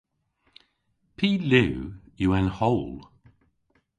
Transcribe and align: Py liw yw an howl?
Py 1.17 1.29
liw 1.49 1.75
yw 2.21 2.31
an 2.39 2.47
howl? 2.57 2.95